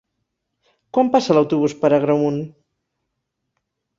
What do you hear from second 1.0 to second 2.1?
passa l'autobús per